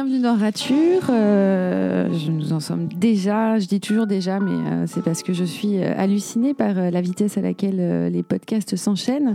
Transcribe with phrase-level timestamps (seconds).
[0.00, 1.08] Bienvenue dans Rature.
[1.10, 5.42] Euh, nous en sommes déjà, je dis toujours déjà, mais euh, c'est parce que je
[5.42, 9.34] suis euh, hallucinée par la vitesse à laquelle les podcasts s'enchaînent.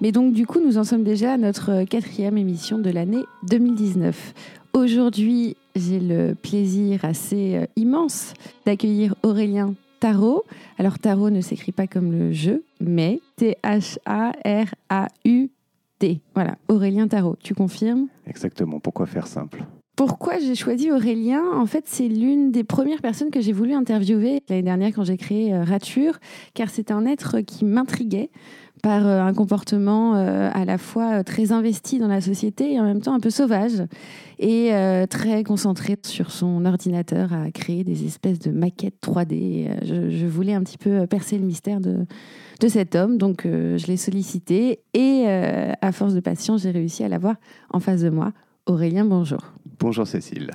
[0.00, 4.32] Mais donc, du coup, nous en sommes déjà à notre quatrième émission de l'année 2019.
[4.72, 8.32] Aujourd'hui, j'ai le plaisir assez immense
[8.64, 10.42] d'accueillir Aurélien Tarot.
[10.78, 13.60] Alors, Tarot ne s'écrit pas comme le jeu, mais T-H-A-R-A-U-T.
[16.34, 17.36] Voilà, Aurélien Tarot.
[17.42, 18.06] Tu confirmes?
[18.26, 18.80] Exactement.
[18.80, 19.66] Pourquoi faire simple?
[19.98, 21.42] Pourquoi j'ai choisi Aurélien?
[21.56, 25.16] En fait, c'est l'une des premières personnes que j'ai voulu interviewer l'année dernière quand j'ai
[25.16, 26.20] créé euh, Rature,
[26.54, 28.30] car c'est un être qui m'intriguait
[28.78, 32.84] par euh, un comportement euh, à la fois très investi dans la société et en
[32.84, 33.82] même temps un peu sauvage
[34.38, 34.70] et
[35.10, 39.32] très concentré sur son ordinateur à créer des espèces de maquettes 3D.
[39.32, 42.06] Et, euh, je, voulais un petit peu percer le mystère de,
[42.68, 47.34] cet homme, donc je l'ai sollicité et à force de patience, j'ai réussi à l'avoir
[47.70, 48.32] en face de moi.
[48.66, 49.40] Aurélien, bonjour.
[49.80, 50.50] Bonjour Cécile.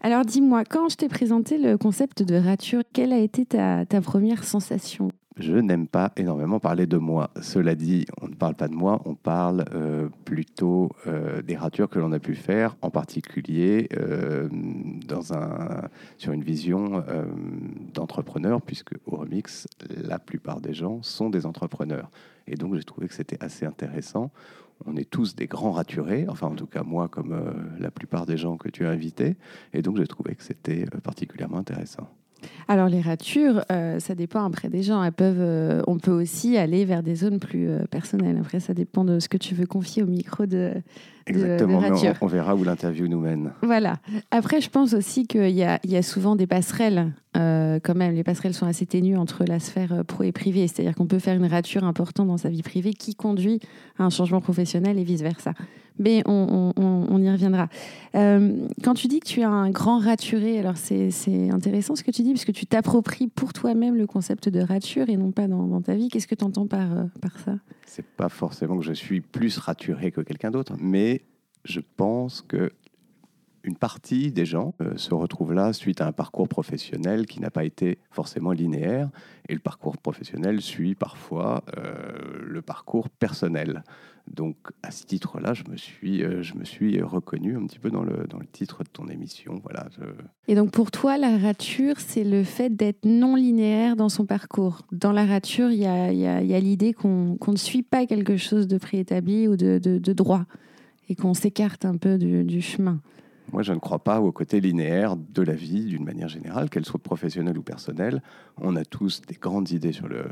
[0.00, 4.00] Alors dis-moi, quand je t'ai présenté le concept de rature, quelle a été ta, ta
[4.00, 5.10] première sensation?
[5.36, 7.30] Je n'aime pas énormément parler de moi.
[7.40, 11.88] Cela dit, on ne parle pas de moi, on parle euh, plutôt euh, des ratures
[11.88, 17.02] que l'on a pu faire, en particulier euh, dans un, sur une vision
[17.94, 22.10] d'entrepreneur, puisque au Remix, la plupart des gens sont des entrepreneurs.
[22.46, 24.30] Et donc j'ai trouvé que c'était assez intéressant.
[24.86, 28.26] On est tous des grands raturés, enfin en tout cas moi comme euh, la plupart
[28.26, 29.36] des gens que tu as invités.
[29.72, 32.08] Et donc j'ai trouvé que c'était euh, particulièrement intéressant.
[32.68, 35.02] Alors les ratures, euh, ça dépend après des gens.
[35.02, 38.38] Elles peuvent, euh, on peut aussi aller vers des zones plus euh, personnelles.
[38.40, 40.82] Après, ça dépend de ce que tu veux confier au micro de, de,
[41.26, 42.14] Exactement, de mais rature.
[42.20, 43.52] on, on verra où l'interview nous mène.
[43.62, 43.98] Voilà.
[44.30, 47.12] Après, je pense aussi qu'il y y a souvent des passerelles.
[47.34, 50.68] quand même, les passerelles sont assez ténues entre la sphère pro et privée.
[50.68, 53.60] C'est-à-dire qu'on peut faire une rature importante dans sa vie privée qui conduit
[53.98, 55.54] à un changement professionnel et vice-versa.
[56.00, 56.72] Mais on,
[57.22, 57.68] y reviendra.
[58.14, 62.10] Euh, quand tu dis que tu es un grand raturé, alors c'est intéressant ce que
[62.10, 65.46] tu dis, parce que tu t'appropries pour toi-même le concept de rature et non pas
[65.46, 66.08] dans, dans ta vie.
[66.08, 67.56] Qu'est-ce que tu entends par, euh, par ça?
[67.86, 71.22] C'est pas forcément que je suis plus raturé que quelqu'un d'autre, mais
[71.64, 72.70] je pense que
[73.62, 77.50] une partie des gens euh, se retrouvent là suite à un parcours professionnel qui n'a
[77.50, 79.10] pas été forcément linéaire,
[79.48, 83.82] et le parcours professionnel suit parfois euh, le parcours personnel.
[84.32, 87.90] Donc à ce titre-là, je me suis, euh, je me suis reconnu un petit peu
[87.90, 89.60] dans le, dans le titre de ton émission.
[89.64, 90.04] Voilà, je-
[90.52, 94.82] Et donc pour toi, la rature, c'est le fait d'être non linéaire dans son parcours.
[94.92, 97.56] Dans la rature, il y a, il y a- il y a l'idée qu'on ne
[97.56, 100.44] suit pas quelque chose de préétabli ou de, de- de droit
[101.08, 103.00] et qu'on s'écarte un peu du, du chemin.
[103.52, 106.84] Moi, je ne crois pas au côté linéaire de la vie d'une manière générale, qu'elle
[106.84, 108.22] soit professionnelle ou personnelle.
[108.58, 110.22] On a tous des grandes idées sur le,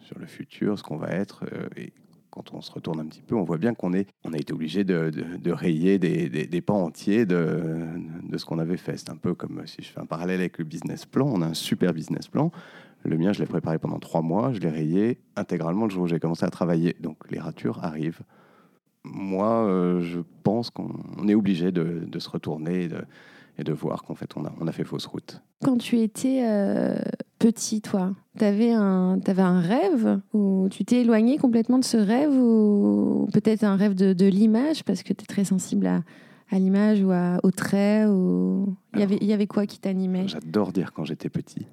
[0.00, 1.44] sur le futur, ce qu'on va être.
[1.52, 1.92] euh, et
[2.34, 4.52] quand on se retourne un petit peu, on voit bien qu'on est, on a été
[4.52, 5.12] obligé de,
[5.52, 7.86] rayer des, des- pans entiers de,
[8.36, 8.96] ce qu'on avait fait.
[8.96, 11.30] C'est un peu comme si je fais un parallèle avec le business plan.
[11.32, 12.50] On a un super business plan.
[13.04, 14.52] Le mien, je l'ai préparé pendant trois mois.
[14.52, 16.96] Je l'ai rayé intégralement le jour où j'ai commencé à travailler.
[16.98, 18.22] Donc les ratures arrivent
[19.04, 22.88] moi, euh, je pense qu'on on est obligé de, se retourner
[23.58, 25.40] et de voir qu'en fait, on a, on a fait fausse route.
[25.62, 26.96] Quand tu étais euh,
[27.38, 31.96] petit, toi, tu avais un, t'avais un rêve ou tu t'es éloigné complètement de ce
[31.96, 36.02] rêve ou peut-être un rêve de, de l'image parce que tu es très sensible à,
[36.50, 38.76] à l'image ou à, au trait ou...
[38.94, 40.28] il, y avait, il y avait quoi qui t'animait?
[40.28, 41.66] J'adore dire quand j'étais petit.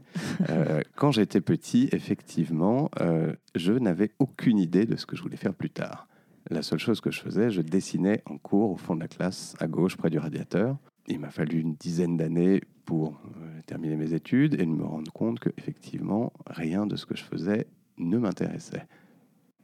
[0.50, 5.38] Euh, quand j'étais petit, effectivement, euh, je n'avais aucune idée de ce que je voulais
[5.38, 6.08] faire plus tard.
[6.50, 9.56] La seule chose que je faisais, je dessinais en cours au fond de la classe,
[9.60, 10.78] à gauche, près du radiateur.
[11.08, 15.12] Il m'a fallu une dizaine d'années pour euh, terminer mes études et de me rendre
[15.12, 17.68] compte que, effectivement, rien de ce que je faisais
[17.98, 18.86] ne m'intéressait.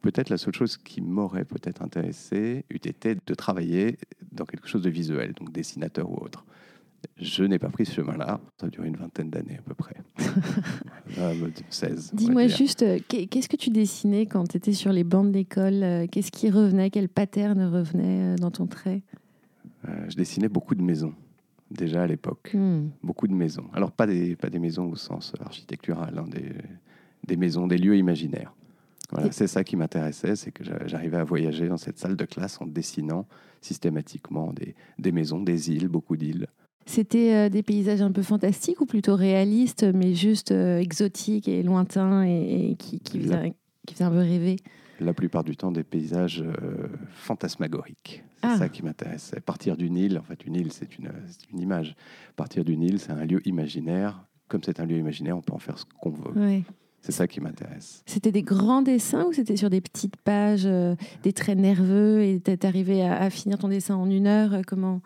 [0.01, 3.97] Peut-être la seule chose qui m'aurait peut-être intéressé eût été de travailler
[4.31, 6.45] dans quelque chose de visuel, donc dessinateur ou autre.
[7.17, 8.39] Je n'ai pas pris ce chemin-là.
[8.59, 9.95] Ça a duré une vingtaine d'années à peu près.
[11.19, 12.11] Euh, 16.
[12.11, 15.05] on va Dis-moi juste, euh, qu'est- qu'est-ce que tu dessinais quand tu étais sur les
[15.05, 19.01] bancs de l'école Euh, Qu'est-ce qui revenait Quel pattern revenait dans ton trait?
[19.87, 21.13] Euh, je dessinais beaucoup de maisons,
[21.71, 22.51] déjà à l'époque.
[22.53, 22.87] Hmm.
[23.03, 23.65] Beaucoup de maisons.
[23.73, 26.53] Alors, pas des, pas des maisons au sens architectural, hein, des,
[27.25, 28.53] des maisons, des lieux imaginaires.
[29.11, 32.25] Voilà, c'est ça qui m'intéressait, c'est que j'a- j'arrivais à voyager dans cette salle de
[32.25, 33.25] classe en dessinant
[33.61, 36.47] systématiquement des, des maisons, des îles, beaucoup d'îles.
[36.85, 41.63] C'était euh, des paysages un peu fantastiques ou plutôt réalistes, mais juste euh, exotiques et
[41.63, 43.53] lointains et, et qui, qui, faisaient,
[43.85, 44.57] qui faisaient un peu rêver?
[44.99, 48.23] La plupart du temps, des paysages euh, fantasmagoriques.
[48.41, 48.57] C'est Ah.
[48.57, 49.39] ça qui m'intéressait.
[49.41, 51.11] Partir d'une île, en fait, une île, c'est une,
[51.59, 51.95] image.
[52.35, 54.25] Partir d'une île, c'est un lieu imaginaire.
[54.47, 56.63] Comme c'est un lieu imaginaire, on peut en faire ce qu'on veut.
[57.01, 58.01] C'est ça qui m'intéresse.
[58.05, 62.39] C'était des grands dessins ou c'était sur des petites pages, euh, des traits nerveux et
[62.39, 64.61] t'es arrivé à, à finir ton dessin en une heure?
[64.65, 65.01] Comment,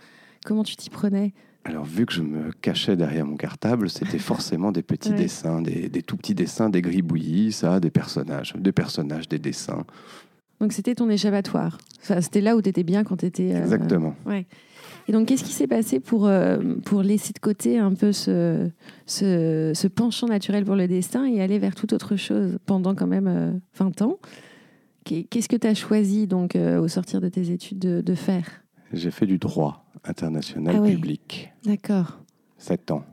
[0.45, 1.33] comment tu t'y prenais?
[1.63, 5.15] Alors, vu que je me cachais derrière mon cartable, c'était forcément des petits Ouais.
[5.17, 9.85] dessins, des, des tout petits dessins, des gribouillis, ça, des personnages, des personnages, des dessins.
[10.59, 11.77] Donc c'était ton échappatoire.
[12.01, 13.49] Enfin, c'était là où tu étais bien quand tu étais...
[13.51, 14.15] Exactement.
[14.25, 14.45] Ouais.
[15.07, 18.69] Et donc, qu'est-ce qui s'est passé pour, euh, pour laisser de côté un peu ce,
[19.07, 23.07] ce, ce penchant naturel pour le destin et aller vers toute autre chose pendant quand
[23.07, 24.17] même euh, 20 ans?
[25.03, 28.15] Qu'est- Qu'est-ce que tu as choisi donc euh, au sortir de tes études de, de
[28.15, 28.60] faire
[28.93, 30.95] J'ai fait du droit international Ah oui.
[30.95, 32.19] public, D'accord.
[32.57, 33.05] 7 ans.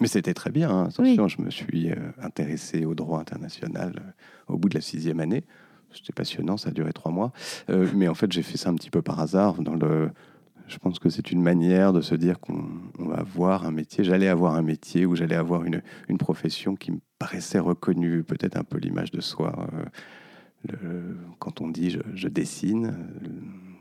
[0.00, 4.52] Mais c'était très bien, hein, attention, je me suis euh, intéressé au droit international euh,
[4.52, 5.44] au bout de la sixième année.
[5.92, 7.32] C'était passionnant, ça a duré trois mois.
[7.70, 9.60] Euh, mais en fait, j'ai fait ça un petit peu par hasard.
[9.62, 10.10] Dans le,
[10.66, 12.64] je pense que c'est une manière de se dire qu'on
[12.98, 14.02] on va avoir un métier.
[14.02, 18.56] J'allais avoir un métier ou j'allais avoir une, une profession qui me paraissait reconnue, peut-être
[18.56, 19.68] un peu l'image de soi.
[19.74, 19.84] Euh,
[20.68, 23.71] le- quand on dit je, je dessine, euh,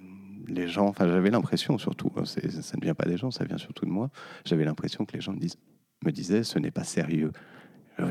[0.47, 3.57] les gens, enfin j'avais l'impression surtout, hein, ça ne vient pas des gens, ça vient
[3.57, 4.09] surtout de moi,
[4.45, 5.57] j'avais l'impression que les gens me, disent,
[6.05, 7.31] me disaient ce n'est pas sérieux.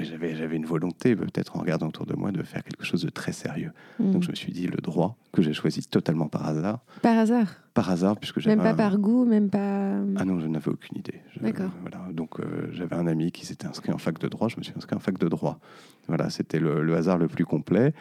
[0.02, 3.32] J'avais, une volonté, peut-être en regardant autour de moi, de faire quelque chose de très
[3.32, 3.72] sérieux.
[3.98, 4.12] Mm.
[4.12, 7.48] Donc je me suis dit, le droit, que j'ai choisi totalement par hasard, Par hasard?
[7.74, 9.96] Par hasard, puisque j'avais Même pas un- par goût, même pas...
[10.16, 11.20] Ah non, je n'avais aucune idée.
[11.34, 11.70] Je- D'accord.
[11.80, 12.06] Voilà.
[12.12, 14.74] Donc euh, j'avais un ami qui s'était inscrit en fac de droit, je me suis
[14.76, 15.58] inscrit en fac de droit.
[16.06, 17.92] Voilà, c'était le, le hasard le plus complet.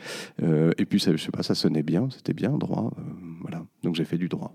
[0.44, 2.92] Euh, et puis, ça, je sais pas, ça sonnait bien, c'était bien, droit.
[3.00, 3.02] euh,
[3.84, 4.54] donc j'ai fait du droit.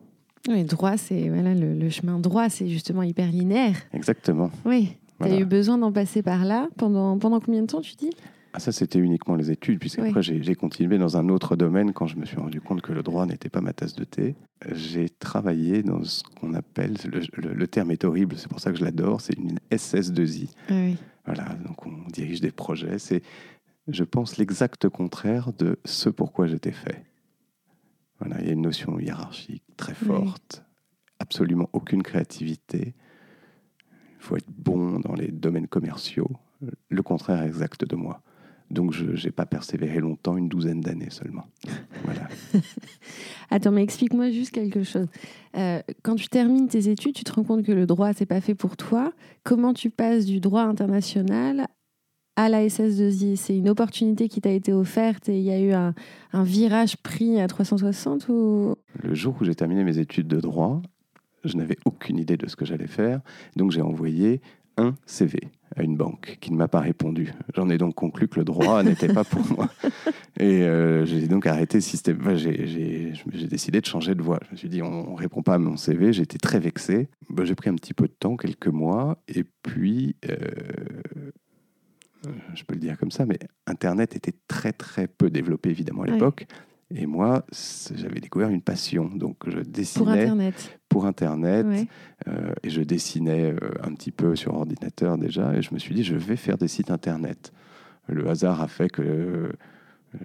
[0.49, 3.77] Oui, droit, c'est voilà, le, le chemin droit, c'est justement hyper linéaire.
[3.93, 4.51] Exactement.
[4.67, 4.89] Oui.
[5.19, 5.41] Tu as Voilà.
[5.41, 8.11] eu besoin d'en passer par là pendant, pendant combien de temps, tu dis?
[8.53, 10.41] Ah, ça, c'était uniquement les études, puisqu'après, Oui.
[10.43, 13.27] j'ai continué dans un autre domaine quand je me suis rendu compte que le droit
[13.27, 14.37] n'était pas ma tasse de thé.
[14.73, 18.71] J'ai travaillé dans ce qu'on appelle, le, le- le terme est horrible, c'est pour ça
[18.71, 20.49] que je l'adore, c'est une SS2I.
[20.71, 20.97] Oui.
[21.27, 22.99] Voilà, donc on dirige des projets.
[22.99, 23.23] C'est,
[23.89, 27.03] je pense, l'exact contraire de ce pourquoi j'étais fait.
[28.21, 30.07] Voilà, il y a une notion hiérarchique très Oui.
[30.07, 30.65] forte,
[31.19, 32.95] absolument aucune créativité.
[34.19, 36.31] Il faut être bon dans les domaines commerciaux.
[36.89, 38.23] Le contraire exact de moi.
[38.71, 41.47] Donc je n'ai pas persévéré longtemps, une douzaine d'années seulement.
[42.05, 42.29] Voilà.
[43.51, 45.07] Attends, mais explique-moi juste quelque chose.
[45.57, 48.41] Euh, quand tu termines tes études, tu te rends compte que le droit, c'est pas
[48.41, 49.13] fait pour toi.
[49.43, 51.67] Comment tu passes du droit international
[52.37, 55.73] à la SS2I C'est une opportunité qui t'a été offerte et il y a eu
[55.73, 55.95] un,
[56.33, 58.75] un virage pris à 360 ou...
[59.03, 60.83] Le jour où j'ai terminé mes études de droit,
[61.45, 63.21] je n'avais aucune idée de ce que j'allais faire.
[63.57, 64.41] Donc j'ai envoyé
[64.77, 67.33] un CV à une banque qui ne m'a pas répondu.
[67.55, 69.69] J'en ai donc conclu que le droit n'était pas pour moi.
[70.39, 72.19] Et euh, j'ai donc arrêté système.
[72.21, 73.13] enfin, j'ai,
[73.49, 74.41] décidé de changer de voie.
[74.47, 76.13] Je me suis dit, on ne répond pas à mon CV.
[76.13, 77.09] J'étais très vexé.
[77.31, 79.19] Ben, j'ai pris un petit peu de temps, quelques mois.
[79.29, 81.31] Et puis, euh,
[82.55, 86.07] je peux le dire comme ça, mais Internet était très, très peu développé, évidemment, à
[86.07, 86.13] Ouais.
[86.13, 86.47] l'époque.
[86.95, 87.45] Et moi,
[87.95, 89.07] j'avais découvert une passion.
[89.07, 91.67] Donc, je dessinais pour Internet pour Internet.
[91.67, 91.87] Ouais.
[92.29, 95.95] Euh, et je dessinais euh, un petit peu sur ordinateur déjà, et je me suis
[95.95, 97.53] dit, je vais faire des sites Internet.
[98.07, 100.19] Le hasard a fait que euh,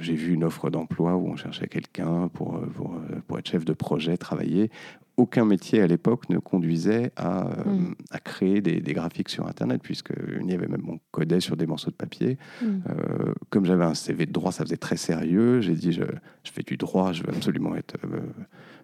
[0.00, 2.96] j'ai vu une offre d'emploi où on cherchait quelqu'un pour, pour,
[3.28, 4.70] pour être chef de projet, travailler.
[5.16, 7.94] Aucun métier à l'époque ne conduisait à, euh, Mm.
[8.10, 11.66] à créer des, des graphiques sur Internet, puisqu'il y avait même, on codait sur des
[11.66, 12.36] morceaux de papier.
[12.60, 12.66] Mm.
[12.88, 15.60] Euh, comme j'avais un CV de droit, ça faisait très sérieux.
[15.60, 16.02] J'ai dit, je,
[16.42, 18.20] je fais du droit, je veux absolument être euh,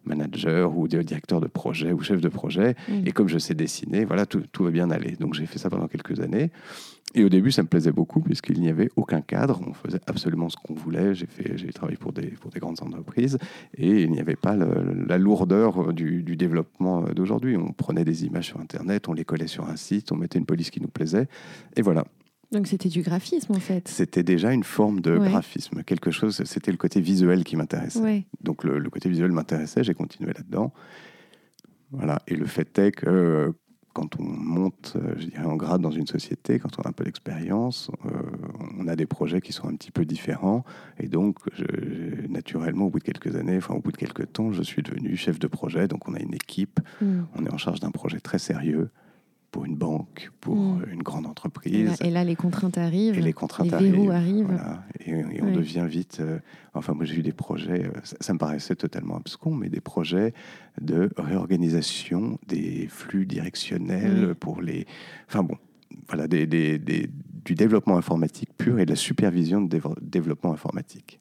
[0.04, 2.74] manager ou di- directeur de projet ou chef de projet.
[2.88, 3.06] Mm.
[3.06, 5.16] Et comme je sais dessiner, voilà, tout, tout va bien aller.
[5.18, 6.50] Donc j'ai fait ça pendant quelques années.
[7.14, 9.60] Et au début, ça me plaisait beaucoup puisqu'il n'y avait aucun cadre.
[9.66, 11.12] On faisait absolument ce qu'on voulait.
[11.14, 13.36] J'ai fait, j'ai travaillé pour des, pour des grandes entreprises
[13.76, 17.56] et il n'y avait pas le- la lourdeur du, du développement d'aujourd'hui.
[17.56, 20.46] On prenait des images sur Internet, on les collait sur un site, on mettait une
[20.46, 21.26] police qui nous plaisait.
[21.76, 22.04] Et voilà.
[22.52, 23.88] Donc c'était du graphisme en fait.
[23.88, 25.28] C'était déjà une forme de Ouais.
[25.28, 28.00] graphisme, quelque chose, c'était le côté visuel qui m'intéressait.
[28.00, 28.26] Ouais.
[28.42, 30.72] Donc le, le côté visuel m'intéressait, j'ai continué là-dedans.
[31.92, 32.20] Voilà.
[32.28, 33.52] Et le fait est que
[33.92, 36.92] quand on monte, euh, je dirais, en grade dans une société, quand on a un
[36.92, 38.10] peu d'expérience, euh,
[38.78, 40.64] on a des projets qui sont un petit peu différents.
[40.98, 44.52] Et donc, je- naturellement, au bout de quelques années, enfin au bout de quelques temps,
[44.52, 45.88] je suis devenu chef de projet.
[45.88, 47.20] Donc on a une équipe, Mm.
[47.36, 48.90] on est en charge d'un projet très sérieux
[49.50, 50.82] pour une banque, pour Mm.
[50.82, 51.96] euh, une grande Et, là, entreprise.
[52.02, 53.18] et là, les contraintes arrivent.
[53.18, 54.10] Et les contraintes les arrivent.
[54.10, 54.44] arrivent.
[54.46, 54.84] Voilà.
[55.04, 55.52] Et, et on Ouais.
[55.52, 56.18] devient vite.
[56.20, 56.38] euh,
[56.74, 59.80] enfin, moi, j'ai eu des projets, euh, ça, ça me paraissait totalement abscon, mais des
[59.80, 60.32] projets
[60.80, 64.86] de réorganisation des flux directionnels pour les.
[65.28, 65.56] Enfin, bon,
[66.08, 67.08] voilà, des, des- des-
[67.44, 71.20] du développement informatique pur et de la supervision de développement informatique.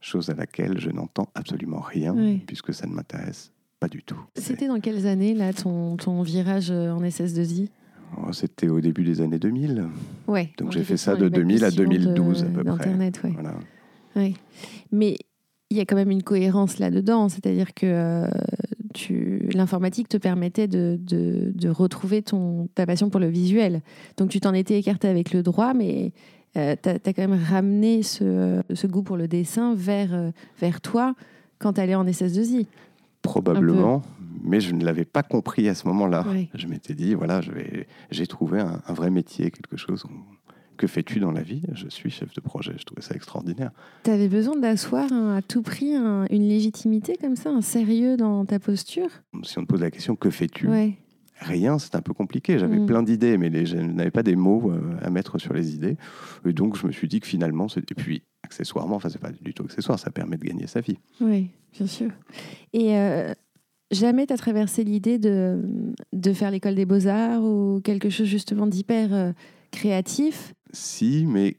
[0.00, 2.14] Chose à laquelle je n'entends absolument rien,
[2.46, 4.20] puisque ça ne m'intéresse pas du tout.
[4.34, 7.68] C'était dans quelles années là ton, ton virage euh, en SS2I
[8.16, 9.84] Oh, C'était au début des années 2000.
[10.28, 10.50] Ouais.
[10.58, 12.64] Donc j'ai fait ça de 2000 à 2012 à peu près.
[12.64, 13.32] D'internet, ouais.
[13.32, 13.54] Voilà.
[14.14, 14.34] Ouais.
[14.92, 15.16] Mais
[15.70, 18.28] il y a quand même une cohérence là-dedans, c'est-à-dire que euh,
[18.94, 23.82] tu, l'informatique te permettait de, de, de, retrouver ton, ta passion pour le visuel.
[24.16, 26.12] Donc tu t'en étais écarté avec le droit, mais
[26.56, 30.30] euh, tu as, quand même ramené ce, ce, goût pour le dessin vers, euh,
[30.60, 31.14] vers toi
[31.58, 32.66] quand tu allais en SS2I.
[33.26, 34.02] Probablement,
[34.42, 36.24] mais je ne l'avais pas compris à ce moment-là.
[36.54, 37.40] Je m'étais dit, voilà,
[38.10, 40.04] j'ai trouvé un, un, vrai métier, quelque chose
[40.76, 41.62] que fais-tu dans la vie?
[41.72, 42.74] Je suis chef de projet.
[42.78, 43.70] Je trouvais ça extraordinaire.
[44.04, 48.58] Tu avais besoin d'asseoir à tout prix une légitimité comme ça, un sérieux dans ta
[48.58, 49.08] posture?
[49.42, 50.68] Si on te pose la question, que fais-tu?
[51.40, 52.58] Rien, c'est un peu compliqué.
[52.58, 52.86] J'avais mm.
[52.86, 55.96] plein d'idées, mais les, je n'avais pas des mots euh, à mettre sur les idées.
[56.46, 59.52] Et donc, je me suis dit que finalement, et puis accessoirement, enfin, c'est pas du
[59.52, 60.98] tout accessoire, ça permet de gagner sa vie.
[61.20, 62.10] Oui, bien sûr.
[62.72, 63.34] Et euh,
[63.90, 65.62] jamais tu as traversé l'idée de,
[66.12, 69.32] de faire l'école des beaux-arts ou quelque chose justement d'hyper euh,
[69.72, 70.54] créatif?
[70.72, 71.56] Si, mais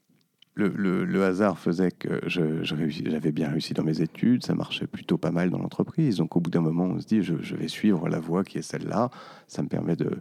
[0.58, 5.50] le, hasard faisait que j'avais bien réussi dans mes études, ça marchait plutôt pas mal
[5.50, 6.18] dans l'entreprise.
[6.18, 8.64] Donc au bout d'un moment, on se dit, je, vais suivre la voie qui est
[8.64, 9.10] celle-là.
[9.48, 10.12] Ça me permet de,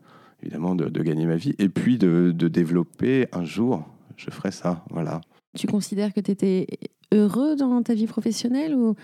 [0.43, 3.85] évidemment de, gagner ma vie et puis de, développer un jour,
[4.17, 4.85] je ferai ça.
[4.91, 5.21] Voilà.
[5.57, 6.67] Tu considères que tu étais
[7.13, 8.95] heureux dans ta vie professionnelle ou,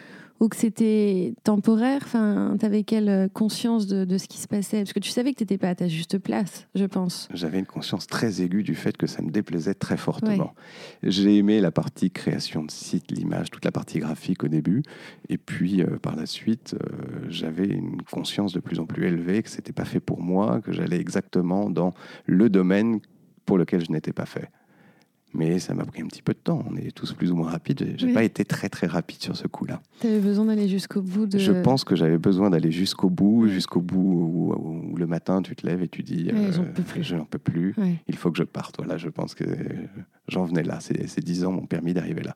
[0.41, 4.79] ou que c'était temporaire Enfin, tu avais quelle euh, conscience de, ce qui se passait?
[4.79, 7.29] Parce que tu savais que tu n'étais pas à ta juste place, je pense.
[7.33, 10.55] J'avais une conscience très aiguë du fait que ça me déplaisait très fortement.
[11.03, 14.83] J'ai aimé la partie création de site, l'image, toute la partie graphique au début.
[15.29, 19.43] Et puis, euh, par la suite, euh, j'avais une conscience de plus en plus élevée
[19.43, 21.95] que ce n'était pas fait pour moi, que j'allais exactement dans
[22.27, 23.01] le domaine
[23.47, 24.51] pour lequel je n'étais pas fait.
[25.35, 26.63] Mais ça m'a pris un petit peu de temps.
[26.71, 27.95] On est tous plus ou moins rapides.
[27.97, 29.81] J'ai n'ai pas été très très rapide sur ce coup-là.
[30.01, 31.39] Tu avais besoin d'aller jusqu'au bout de.
[31.39, 35.67] Je pense que j'avais besoin d'aller jusqu'au bout, jusqu'au bout où, le matin tu te
[35.67, 36.53] lèves et tu dis euh,
[37.01, 37.75] je n'en peux plus.
[38.09, 38.77] Il faut que je parte.
[38.79, 39.45] Voilà, je pense que
[40.29, 40.81] j'en venais là.
[40.81, 42.35] Ces, 10 ans m'ont permis d'arriver là.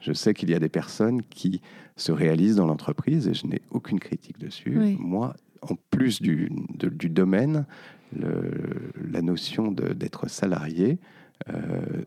[0.00, 1.60] Je sais qu'il y a des personnes qui
[1.96, 4.96] se réalisent dans l'entreprise et je n'ai aucune critique dessus.
[4.98, 7.66] Moi, en plus du, du domaine,
[8.18, 10.98] le, la notion d'être salarié,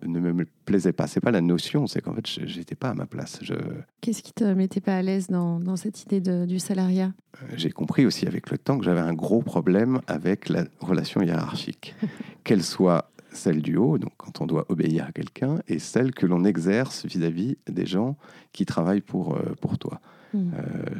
[0.06, 1.08] ne me plaisait pas.
[1.08, 3.40] C'est pas la notion, c'est qu'en fait, j'étais pas à ma place.
[3.42, 3.54] Je...
[4.02, 7.14] Qu'est-ce qui te mettait pas à l'aise dans, dans cette idée de, du salariat?
[7.42, 11.22] Euh, J'ai compris aussi avec le temps que j'avais un gros problème avec la relation
[11.22, 11.96] hiérarchique,
[12.44, 16.26] qu'elle soit celle du haut, donc quand on doit obéir à quelqu'un, et celle que
[16.26, 18.16] l'on exerce vis-à-vis des gens
[18.54, 20.00] qui travaillent pour, euh, pour toi.
[20.34, 20.52] Hmm.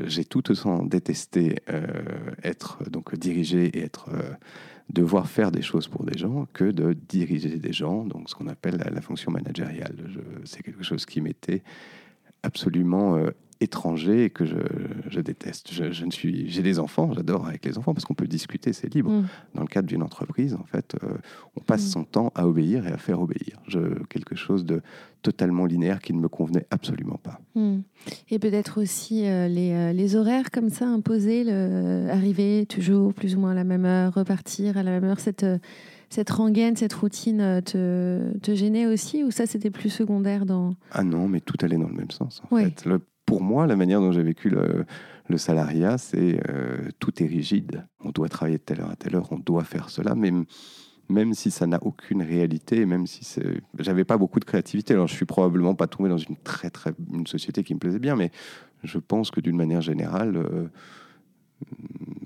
[0.06, 1.58] J'ai tout autant détesté
[2.42, 4.10] être donc dirigé et être
[4.90, 8.48] devoir faire des choses pour des gens que de diriger des gens, donc ce qu'on
[8.48, 9.96] appelle la, fonction managériale.
[10.46, 11.64] C'est quelque chose qui m'était
[12.44, 13.32] absolument euh,
[13.62, 15.72] étranger et que je, déteste.
[15.72, 18.94] Je, ne suis, j'ai des enfants, j'adore avec les enfants parce qu'on peut discuter, c'est
[18.94, 19.12] libre.
[19.12, 19.28] Mm.
[19.56, 21.18] Dans le cadre d'une entreprise, en fait, euh,
[21.56, 21.90] on passe mm.
[21.90, 23.60] son temps à obéir et à faire obéir.
[23.68, 24.82] Je, quelque chose de
[25.22, 27.40] totalement linéaire qui ne me convenait absolument pas.
[27.56, 27.80] Mm.
[28.30, 33.36] Et peut-être aussi euh, les, euh, les, horaires comme ça imposés, le, arriver toujours plus
[33.36, 35.46] ou moins à la même heure, repartir à la même heure, cette
[36.12, 40.76] cette rengaine, cette routine te, te gênait aussi ou ça c'était plus secondaire dans...
[40.92, 42.42] Ah non, mais tout allait dans le même sens.
[42.50, 42.86] En fait.
[42.86, 44.86] Le pour moi, la manière dont j'ai vécu le,
[45.38, 47.86] salariat, c'est euh, tout est rigide.
[48.00, 50.32] On doit travailler de telle heure à telle heure, on doit faire cela, mais
[51.10, 53.42] même si ça n'a aucune réalité, même si
[53.80, 54.94] j'avais pas beaucoup de créativité.
[54.94, 58.00] Alors, je suis probablement pas tombé dans une très très une société qui me plaisait
[58.00, 58.32] bien, mais
[58.84, 60.68] je pense que d'une manière générale, euh,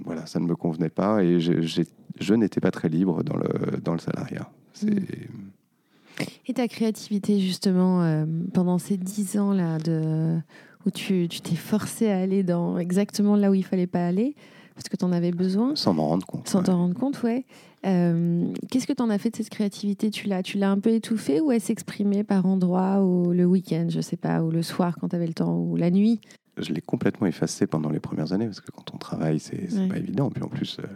[0.03, 3.93] voilà, ça ne me convenait pas et je n'étais pas très libre dans le dans
[3.93, 4.49] le salariat.
[4.73, 5.49] C'est mmh.
[6.47, 10.39] Et ta créativité, justement, euh, pendant ces dix ans-là, de,
[10.89, 14.35] où tu t'es forcé à aller dans exactement là où il fallait pas aller,
[14.75, 15.75] parce que tu en avais besoin.
[15.75, 16.47] Sans m'en rendre compte.
[16.47, 17.45] Sans t'en rendre compte, ouais.
[17.85, 20.79] Euh, qu'est-ce que tu en as fait de cette créativité Tu l'as, tu l'as un
[20.79, 24.61] peu étouffée ou elle s'exprimait par endroits ou le week-end, je sais pas, ou le
[24.61, 26.19] soir quand tu avais le temps, ou la nuit?
[26.57, 29.97] Je l'ai complètement effacée pendant les premières années, parce que quand on travaille, c'est pas
[29.97, 30.29] évident.
[30.29, 30.87] Puis en plus, euh,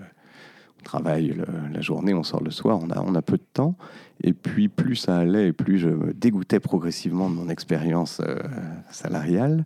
[0.84, 1.36] travaille
[1.72, 3.76] la journée, on sort le soir, on a, on a peu de temps.
[4.22, 8.38] Et puis plus ça allait, et plus je dégoûtais progressivement de mon expérience euh,
[8.90, 9.66] salariale,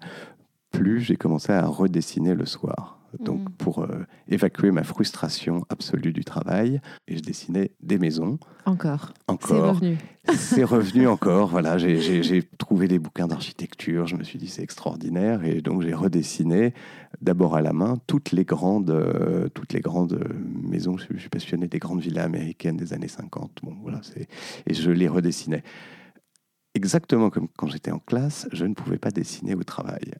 [0.71, 3.53] plus j'ai commencé à redessiner le soir donc mm.
[3.57, 6.81] pour euh, évacuer ma frustration absolue du travail.
[7.07, 8.37] Et je dessinais des maisons.
[8.65, 9.13] Encore.
[9.27, 9.47] Encore.
[9.47, 9.97] C'est revenu.
[10.33, 11.49] c'est revenu encore.
[11.49, 14.07] Voilà, j'ai trouvé des bouquins d'architecture.
[14.07, 16.73] Je me suis dit c'est extraordinaire et donc j'ai redessiné
[17.21, 20.19] d'abord à la main toutes les grandes, euh, toutes les grandes
[20.61, 20.97] maisons.
[20.97, 23.59] Je, suis passionné des grandes villas américaines des années 50.
[23.63, 24.01] Bon voilà,
[24.65, 25.63] et je les redessinais
[26.77, 30.13] exactement comme quand j'étais en classe, je ne pouvais pas dessiner au travail.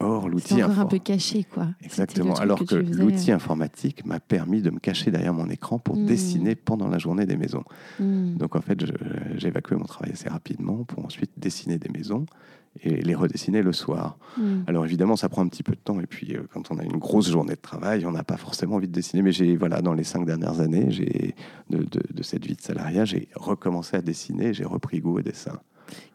[0.00, 1.68] Or, l'outil encore un peu caché, quoi.
[1.82, 2.34] Exactement.
[2.34, 6.06] Alors que, l'outil informatique m'a permis de me cacher derrière mon écran pour hmm.
[6.06, 7.64] dessiner pendant la journée des maisons.
[7.98, 8.36] Hmm.
[8.36, 8.84] Donc, en fait,
[9.36, 12.26] j'ai évacué mon travail assez rapidement pour ensuite dessiner des maisons.
[12.80, 14.16] et les redessiner le soir.
[14.38, 14.62] Mm.
[14.66, 16.00] Alors évidemment, ça prend un petit peu de temps.
[16.00, 18.76] Et puis, euh, quand on a une grosse journée de travail, on n'a pas forcément
[18.76, 19.20] envie de dessiner.
[19.22, 21.34] Mais j'ai, voilà, dans les cinq dernières années, j'ai,
[21.68, 24.54] de, de- de cette vie de salariat, j'ai recommencé à dessiner.
[24.54, 25.60] J'ai repris goût au dessin.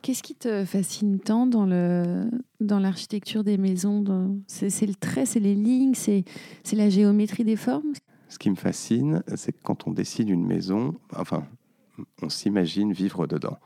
[0.01, 2.29] Qu'est-ce qui te fascine tant dans le
[2.59, 4.03] dans l'architecture des maisons
[4.47, 6.23] C'est c'est le trait, c'est les lignes, c'est
[6.63, 7.93] c'est la géométrie des formes?
[8.29, 11.45] Ce qui me fascine, c'est que quand on dessine une maison, enfin,
[12.21, 13.57] on s'imagine vivre dedans.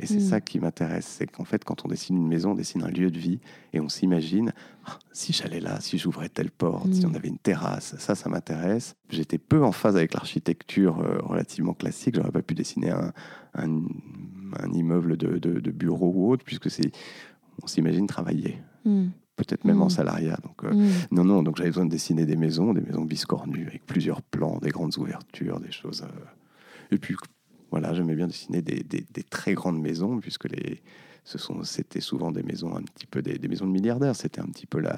[0.00, 0.30] Et c'est Mm.
[0.30, 3.10] ça qui m'intéresse, c'est qu'en fait, quand on dessine une maison, on dessine un lieu
[3.10, 3.40] de vie
[3.72, 4.52] et on s'imagine,
[4.86, 7.10] Ah, si j'allais là, si j'ouvrais telle porte, si Mm.
[7.10, 8.94] on avait une terrasse, ça, ça m'intéresse.
[9.10, 13.12] J'étais peu en phase avec l'architecture euh, relativement classique, j'aurais pas pu dessiner un,
[13.54, 13.82] un,
[14.58, 16.90] un immeuble de, de, de bureau ou autre, puisque c'est,
[17.62, 19.08] on s'imagine travailler, Mm.
[19.36, 19.90] peut-être même en Mm.
[19.90, 20.38] salariat.
[20.44, 20.90] Donc, euh, Mm.
[21.12, 24.58] non, non, donc j'avais besoin de dessiner des maisons, des maisons biscornues, avec plusieurs plans,
[24.58, 26.02] des grandes ouvertures, des choses.
[26.02, 26.24] euh,
[26.90, 27.14] Et puis,
[27.70, 30.80] voilà, j'aimais bien dessiner des, des- des très grandes maisons, puisque les,
[31.64, 34.16] c'était souvent des maisons un petit peu des, des maisons de milliardaires.
[34.16, 34.96] C'était un petit peu la,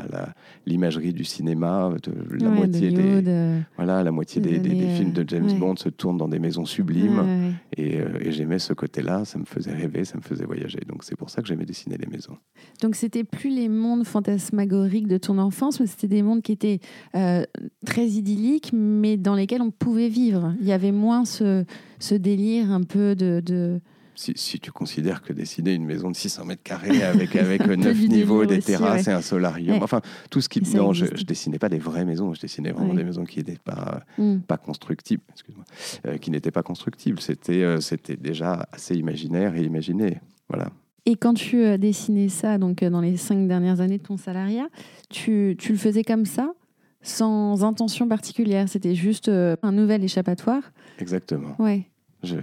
[0.66, 1.92] l'imagerie du cinéma.
[2.02, 5.54] De, la Ouais, moitié des, euh, voilà, la moitié des films de euh, James ouais.
[5.54, 7.18] Bond se tournent dans des maisons sublimes.
[7.18, 7.52] ouais, ouais.
[7.76, 9.25] Et, euh, et j'aimais ce côté-là.
[9.25, 10.80] Ça me faisait rêver, ça me faisait voyager.
[10.87, 12.37] Donc c'est pour ça que j'aimais dessiner les maisons.
[12.82, 16.80] Donc c'était plus les mondes fantasmagoriques de ton enfance, mais c'était des mondes qui étaient
[17.14, 17.44] euh,
[17.87, 20.54] très idylliques, mais dans lesquels on pouvait vivre.
[20.60, 21.64] Il y avait moins ce,
[21.99, 23.42] ce délire un peu de...
[23.44, 23.80] de...
[24.20, 27.74] Si, si tu considères que dessiner une maison de 600 mètres carrés avec, avec peu
[27.74, 29.12] neuf du niveaux, des aussi, terrasses ouais.
[29.12, 29.82] et un solarium, Ouais.
[29.82, 30.60] enfin tout ce qui...
[30.76, 31.20] Non, je, existe.
[31.22, 32.96] je dessinais pas des vraies maisons, je dessinais vraiment Ouais.
[32.98, 34.40] des maisons qui n'étaient pas, Mm.
[34.40, 35.64] pas constructibles, excuse-moi,
[36.06, 37.18] euh, qui n'étaient pas constructibles.
[37.20, 40.20] C'était euh, c'était déjà assez imaginaire et imaginé.
[40.50, 40.68] Voilà.
[41.06, 44.18] Et quand tu euh, dessinais ça, donc euh, dans les cinq dernières années de ton
[44.18, 44.68] salariat,
[45.08, 46.52] tu, tu le faisais comme ça,
[47.00, 48.68] sans intention particulière.
[48.68, 50.62] C'était juste euh, un nouvel échappatoire?
[50.98, 51.54] Exactement.
[51.58, 51.86] Ouais.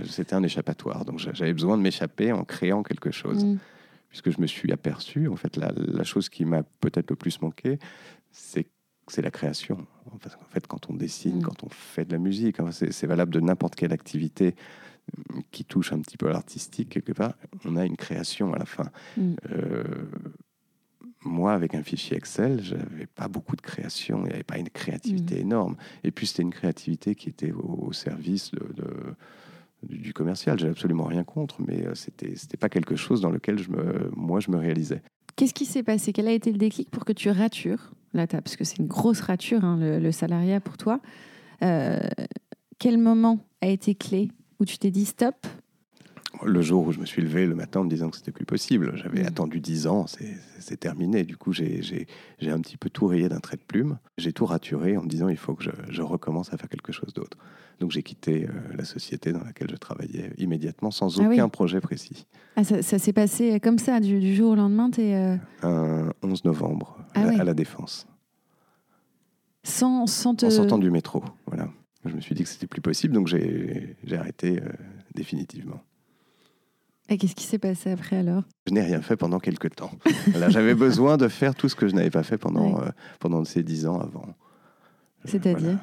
[0.10, 3.44] C'était un échappatoire, donc j'a- j'avais besoin de m'échapper en créant quelque chose.
[3.46, 3.58] Mm.
[4.10, 7.42] puisque je me suis aperçu, en fait, la, la chose qui m'a peut-être le plus
[7.42, 7.78] manqué,
[8.32, 8.68] c'est
[9.10, 9.86] c'est la création.
[10.12, 10.18] En
[10.50, 11.42] fait, quand on dessine, Mm.
[11.42, 14.56] quand on fait de la musique, hein, c'est valable de n'importe quelle activité
[15.36, 17.36] euh, qui touche un petit peu à l'artistique, quelque part,
[17.66, 18.90] on a une création à la fin.
[19.18, 19.34] Mm.
[19.52, 19.84] Euh,
[21.24, 24.70] moi, avec un fichier Excel, j'avais pas beaucoup de création, il n'y avait pas une
[24.70, 25.40] créativité Mm.
[25.42, 25.76] énorme.
[26.04, 28.87] Et puis, c'était une créativité qui était au, au service de, de-
[29.90, 30.60] du commercial.
[30.60, 34.12] J'ai absolument rien contre, mais euh, c'était c'était pas quelque chose dans lequel je me,
[34.16, 35.02] moi, je me réalisais.
[35.36, 36.14] Qu'est-ce qui s'est passé?
[36.14, 38.88] Quel a été le déclic pour que tu ratures la table Parce que c'est une
[38.88, 41.00] grosse rature, hein, le, le salariat pour toi.
[41.64, 42.00] Euh,
[42.80, 45.36] quel moment a été clé où tu t'es dit stop
[46.46, 48.46] Le jour où je me suis levé le matin en me disant que c'était plus
[48.46, 49.28] possible, j'avais Mm.
[49.28, 51.24] attendu 10 ans, c'est terminé.
[51.24, 51.82] Du coup, j'ai
[52.44, 53.98] un petit peu tout rayé d'un trait de plume.
[54.18, 56.92] J'ai tout raturé en me disant il faut que je, je recommence à faire quelque
[56.92, 57.38] chose d'autre.
[57.80, 61.36] Donc j'ai quitté euh, la société dans laquelle je travaillais immédiatement sans Ah oui.
[61.36, 62.26] aucun projet précis.
[62.56, 66.12] ah, Ça, ça s'est passé comme ça, du, du jour au lendemain, t'es, euh, Un
[66.24, 67.40] 11 novembre à, Ah la- oui.
[67.40, 68.08] à la Défense,
[69.64, 70.46] sans, sans te...
[70.46, 71.24] en sortant du métro.
[71.46, 71.70] Voilà.
[72.06, 74.70] Je me suis dit que c'était plus possible, donc j'ai j'ai arrêté euh,
[75.14, 75.82] définitivement.
[77.10, 78.44] Et qu'est-ce qui s'est passé après alors?
[78.68, 79.92] Je n'ai rien fait pendant quelques temps.
[80.32, 82.88] Voilà, J'avais besoin de faire tout ce que je n'avais pas fait pendant, Ouais.
[82.88, 84.26] euh, pendant ces dix ans avant.
[84.28, 84.32] Euh,
[85.26, 85.80] C'est-à-dire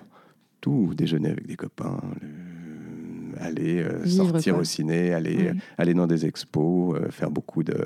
[0.61, 4.61] Tout, déjeuner avec des copains, le- aller euh, sortir quoi.
[4.61, 5.55] au ciné, aller, Ouais.
[5.79, 7.85] aller dans des expos, euh, faire beaucoup de,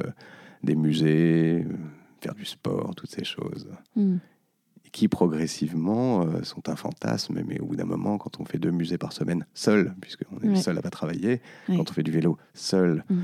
[0.62, 1.66] des musées,
[2.20, 4.16] faire du sport, toutes ces choses Hmm.
[4.92, 8.70] Qui progressivement euh, sont un fantasme, mais au bout d'un moment, quand on fait deux
[8.70, 10.57] musées par semaine seul, puisqu'on est Ouais.
[10.57, 11.77] seul à pas travailler, Ouais.
[11.77, 13.16] quand on fait du vélo seul, Mm.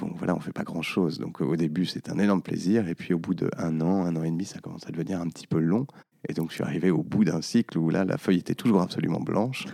[0.00, 1.18] bon, voilà, on fait pas grand-chose.
[1.18, 4.16] Donc euh, au début, c'est un énorme plaisir, et puis au bout d'un an, un
[4.16, 5.86] an et demi, ça commence à devenir un petit peu long.
[6.28, 8.80] Et donc je suis arrivé au bout d'un cycle où là, la feuille était toujours
[8.82, 9.66] absolument blanche.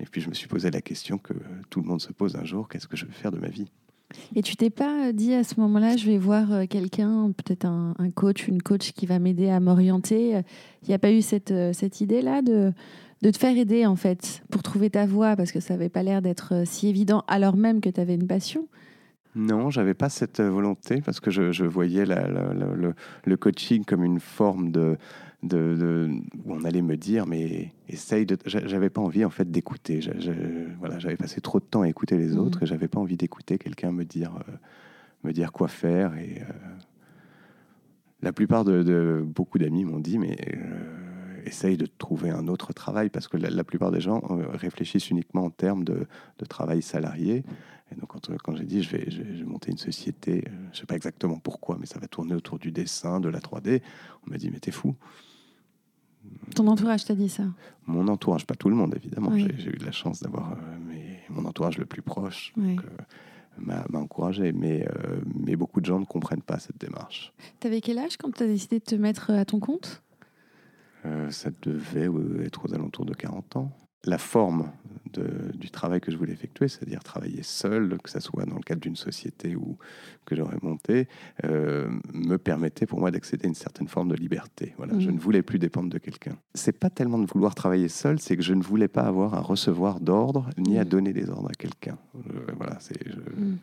[0.00, 1.34] Et puis je me suis posé la question que
[1.70, 3.70] tout le monde se pose un jour, qu'est-ce que je vais faire de ma vie?
[4.36, 7.94] Et tu t'es pas dit à ce moment-là, je vais voir euh, quelqu'un, peut-être un,
[8.14, 10.40] coach, une coach qui va m'aider à m'orienter?
[10.82, 12.72] Il n'y a pas eu cette, euh, cette idée-là de,
[13.22, 16.02] de te faire aider, en fait, pour trouver ta voie, parce que ça n'avait pas
[16.02, 18.68] l'air d'être euh, si évident, alors même que tu avais une passion.
[19.36, 24.70] Non, j'avais pas cette volonté parce que je, je voyais le coaching comme une forme
[24.70, 24.96] de,
[25.44, 26.10] de, de-
[26.44, 28.36] où on allait me dire mais essaye de.
[28.46, 30.00] j'a- J'avais pas envie en fait d'écouter.
[30.80, 32.38] Voilà, j'avais passé trop de temps à écouter les Mhm.
[32.38, 34.52] autres et j'avais pas envie d'écouter quelqu'un me dire euh,
[35.22, 36.52] me dire quoi faire et euh,
[38.22, 42.72] la plupart de, de- beaucoup d'amis m'ont dit mais euh, essaye de trouver un autre
[42.72, 44.20] travail parce que la, la plupart des gens
[44.52, 46.06] réfléchissent uniquement en termes de,
[46.38, 47.44] de travail salarié.
[47.92, 50.74] Et donc quand, quand j'ai dit je vais, je vais- monter une société, je ne
[50.74, 53.82] sais pas exactement pourquoi, mais ça va tourner autour du dessin, de la 3D,
[54.26, 54.94] on m'a dit mais t'es fou.
[56.54, 57.44] Ton entourage t'a dit ça?
[57.86, 59.46] Mon entourage, pas tout le monde évidemment, Oui.
[59.58, 60.56] j'ai- eu de la chance d'avoir euh,
[61.30, 62.52] mon entourage le plus proche.
[62.56, 62.76] Oui.
[62.78, 63.02] Euh,
[63.58, 64.52] m'a encouragé.
[64.52, 64.86] Mais,
[65.34, 67.32] mais beaucoup de gens ne comprennent pas cette démarche.
[67.60, 70.02] Tu avais quel âge quand tu as décidé de te mettre à ton compte?
[71.30, 72.08] Ça devait
[72.44, 73.70] être aux alentours de 40 ans
[74.04, 74.70] la forme
[75.54, 78.80] du travail que je voulais effectuer, c'est-à-dire travailler seul, que ce soit dans le cadre
[78.80, 79.76] d'une société ou
[80.24, 81.08] que j'aurais monté,
[81.44, 84.74] euh, me permettait pour moi d'accéder à une certaine forme de liberté.
[84.76, 85.14] Voilà, Je mmh.
[85.14, 86.36] ne voulais plus dépendre de quelqu'un.
[86.54, 89.40] C'est pas tellement de vouloir travailler seul, c'est que je ne voulais pas avoir à
[89.40, 90.88] recevoir d'ordre ni à mmh.
[90.88, 91.98] donner des ordres à quelqu'un.
[92.16, 93.06] Euh, voilà, c'est.
[93.06, 93.56] Mmh.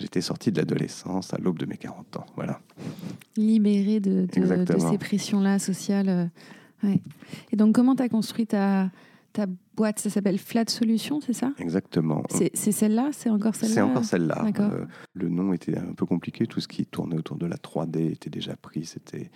[0.00, 2.26] J'étais sorti de l'adolescence à l'aube de mes 40 ans.
[2.34, 2.60] Voilà.
[3.36, 6.08] Libéré de, de ces pressions-là sociales.
[6.08, 6.26] Euh,
[6.88, 7.00] ouais.
[7.52, 8.90] Et donc, comment tu as construit ta,
[9.34, 11.52] ta boîte, ça s'appelle Flat Solutions, c'est ça?
[11.58, 12.22] Exactement.
[12.30, 13.10] C'est celle-là?
[13.12, 13.74] C'est encore celle-là?
[13.74, 14.46] C'est encore celle-là.
[14.60, 16.46] Euh, le nom était un peu compliqué.
[16.46, 18.86] Tout ce qui tournait autour de la 3D était déjà pris.
[18.86, 19.30] C'était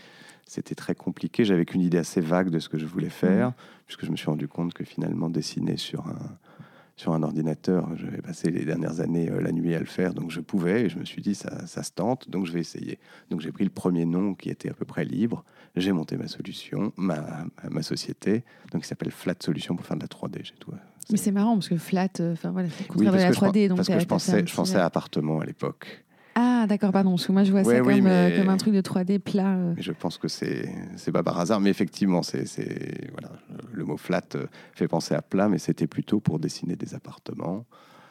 [0.47, 1.45] c'était très compliqué.
[1.45, 3.53] J'avais qu'une idée assez vague de ce que je voulais faire,
[3.87, 6.39] puisque je me suis rendu compte que finalement, dessiner sur un,
[6.99, 7.89] sur un ordinateur.
[7.97, 10.89] J'avais passé les dernières années euh, la nuit à le faire, donc je pouvais, et
[10.89, 12.99] je me suis dit, ça, ça se tente, donc je vais essayer.
[13.31, 15.45] Donc j'ai pris le premier nom qui était à peu près libre,
[15.77, 20.03] j'ai monté ma solution, ma, ma société, donc qui s'appelle Flat Solution pour faire de
[20.03, 20.45] la 3D.
[20.45, 20.73] J'ai tout.
[21.11, 23.63] Mais c'est marrant parce que flat, euh, enfin voilà, c'est contraire de la 3D.
[23.63, 26.05] Je, donc parce que je pensais, je pensais à appartement à l'époque.
[26.41, 28.81] Ah, d'accord, pardon, parce que moi je vois ça comme, euh, comme, un truc de
[28.81, 29.57] 3D plat.
[29.57, 29.73] Euh.
[29.77, 30.71] Mais je pense que c'est
[31.13, 32.45] pas par hasard, mais effectivement, c'est
[33.11, 33.31] voilà,
[33.73, 37.65] le mot flat euh, fait penser à plat, mais c'était plutôt pour dessiner des appartements.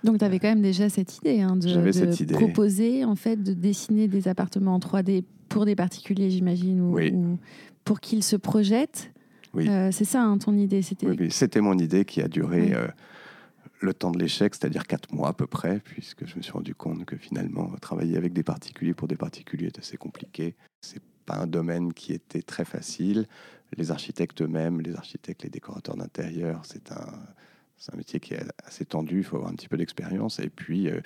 [0.03, 3.53] Donc tu avais quand même déjà cette idée hein, de, de proposer en fait de
[3.53, 7.39] dessiner des appartements en 3D pour des particuliers, j'imagine, ou,
[7.85, 9.13] pour qu'ils se projettent.
[9.53, 9.69] Oui.
[9.91, 11.07] c'est ça hein, ton idée, c'était.
[11.07, 12.73] Oui, c'était mon idée qui a duré
[13.79, 16.73] le temps de l'échec, c'est-à-dire quatre mois à peu près, puisque je me suis rendu
[16.73, 20.55] compte que finalement, travailler avec des particuliers pour des particuliers est assez compliqué.
[20.81, 23.27] C'est pas un domaine qui était très facile.
[23.75, 29.19] Les architectes eux-mêmes, les architectes, les décorateurs d'intérieur, c'est un, métier qui est assez tendu.
[29.19, 31.01] Il faut avoir un petit peu d'expérience et puis, euh,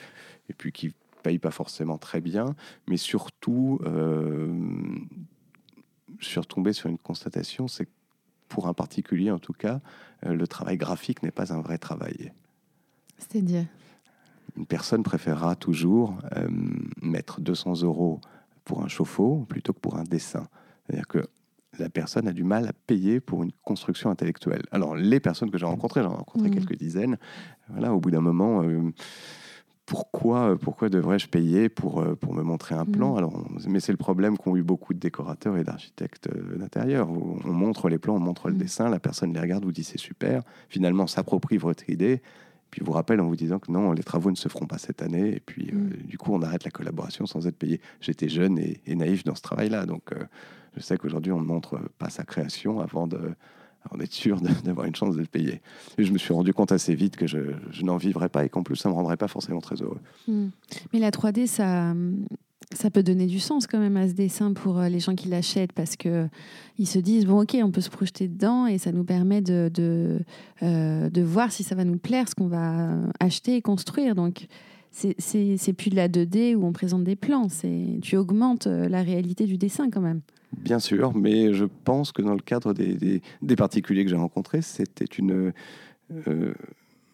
[0.49, 2.55] et puis qui paye pas forcément très bien.
[2.88, 4.53] Mais surtout, euh,
[6.19, 7.91] je suis retombé sur une constatation, c'est que
[8.47, 9.81] pour un particulier en tout cas,
[10.25, 12.31] euh, le travail graphique n'est pas un vrai travail.
[13.29, 13.65] C'est-à-dire
[14.57, 16.47] Une personne préférera toujours euh,
[17.01, 18.19] mettre 200 euros
[18.63, 20.47] pour un chauffe-eau plutôt que pour un dessin.
[20.86, 21.25] C'est-à-dire que
[21.79, 24.63] la personne a du mal à payer pour une construction intellectuelle.
[24.71, 26.53] Alors, les personnes que j'ai rencontrées, j'en ai rencontré mmh.
[26.53, 27.17] quelques dizaines,
[27.69, 28.91] voilà, au bout d'un moment, euh,
[29.86, 33.13] pourquoi, pourquoi devrais-je payer pour, euh, pour me montrer un plan?
[33.13, 33.17] Mmh.
[33.17, 37.10] Alors, Mais c'est le problème qu'ont eu beaucoup de décorateurs et d'architectes d'intérieur.
[37.10, 38.57] On montre les plans, on montre le mmh.
[38.57, 42.21] dessin, la personne les regarde, vous dit c'est super, finalement s'approprie votre idée,
[42.71, 45.01] puis vous rappelle en vous disant que non, les travaux ne se feront pas cette
[45.01, 46.07] année, et puis euh, mm.
[46.07, 47.81] du coup on arrête la collaboration sans être payé.
[47.99, 50.23] J'étais jeune et, naïf dans ce travail-là, donc euh,
[50.75, 53.36] je sais qu'aujourd'hui on ne montre pas sa création avant de
[53.97, 55.62] d'être sûr d'avoir une chance d'être payé.
[55.97, 57.39] Et je me suis rendu compte assez vite que je,
[57.81, 59.99] n'en vivrais pas et qu'en plus ça ne me rendrait pas forcément très heureux.
[60.27, 60.49] Mm.
[60.93, 61.93] Mais la 3D, ça,
[62.73, 65.27] ça peut donner du sens quand même à ce dessin pour euh, les gens qui
[65.27, 66.27] l'achètent parce que
[66.77, 69.69] ils se disent bon ok on peut se projeter dedans et ça nous permet de
[69.73, 70.19] de,
[70.63, 74.15] euh, de voir si ça va nous plaire ce qu'on va acheter et construire.
[74.15, 74.47] Donc
[74.91, 77.47] c'est plus de la 2D où on présente des plans.
[78.01, 80.21] Tu augmentes euh, la réalité du dessin quand même.
[80.57, 84.17] Bien sûr mais je pense que dans le cadre des, des, des particuliers que j'ai
[84.17, 85.53] rencontrés c'était une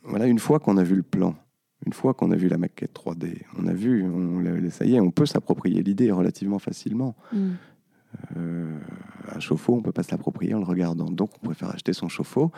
[0.03, 1.35] voilà une fois qu'on a vu le plan
[1.85, 4.99] une fois qu'on a vu la maquette 3D, on a vu, on, ça y est,
[4.99, 7.15] on peut s'approprier l'idée relativement facilement.
[7.31, 7.49] Mm.
[8.35, 8.79] Euh,
[9.33, 11.05] un chauffe-eau, on peut pas s'approprier en le regardant.
[11.05, 12.51] Donc, on préfère acheter son chauffe-eau.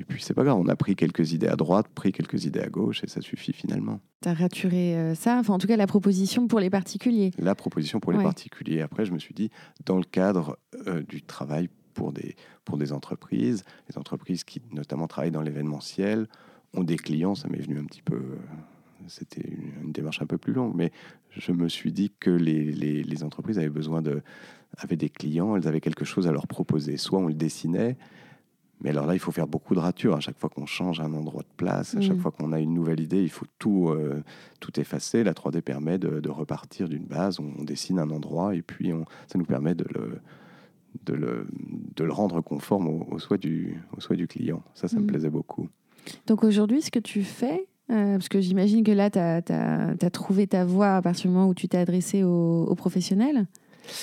[0.00, 2.60] Et puis, c'est pas grave, on a pris quelques idées à droite, pris quelques idées
[2.60, 4.00] à gauche, et ça suffit finalement.
[4.22, 7.32] Tu as raturé euh, ça, enfin, en tout cas, la proposition pour les particuliers.
[7.38, 8.80] La proposition pour les particuliers.
[8.80, 9.50] Après, je me suis dit,
[9.84, 15.08] dans le cadre euh, du travail pour des, pour des entreprises, les entreprises qui notamment
[15.08, 16.28] travaillent dans l'événementiel,
[16.74, 18.16] ont des clients, ça m'est venu un petit peu.
[18.16, 18.36] Euh,
[19.06, 19.48] c'était
[19.82, 20.92] une, démarche un peu plus longue, mais
[21.30, 24.22] je me suis dit que les, les, entreprises avaient besoin de.
[24.76, 26.96] avaient des clients, elles avaient quelque chose à leur proposer.
[26.96, 27.96] Soit on le dessinait,
[28.80, 30.14] mais alors là, il faut faire beaucoup de ratures.
[30.14, 32.20] À chaque fois qu'on change un endroit de place, à chaque mmh.
[32.20, 34.22] fois qu'on a une nouvelle idée, il faut tout, euh,
[34.60, 35.24] tout effacer.
[35.24, 37.40] La 3D permet de, repartir d'une base.
[37.40, 40.20] On, dessine un endroit et puis on, ça nous permet de le,
[41.04, 41.48] de le,
[41.96, 44.62] de le rendre conforme au, au, souhait du, au souhait du client.
[44.74, 45.06] Ça, ça me mmh.
[45.06, 45.68] plaisait beaucoup.
[46.26, 50.46] Donc aujourd'hui, ce que tu fais, euh, parce que j'imagine que là, tu as, trouvé
[50.46, 53.46] ta voie à partir du moment où tu t'es adressé aux, professionnels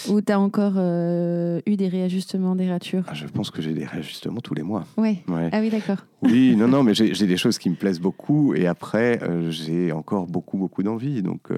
[0.10, 3.04] ou tu as encore euh, eu des réajustements, des ratures?
[3.08, 4.86] Ah, Je pense que j'ai des réajustements tous les mois.
[4.98, 5.24] Ouais.
[5.52, 5.98] Ah oui, d'accord.
[6.24, 8.56] Oui, non, non, mais j'ai des choses qui me plaisent beaucoup.
[8.56, 11.22] Et après, euh, j'ai encore beaucoup, beaucoup d'envie.
[11.22, 11.50] Donc,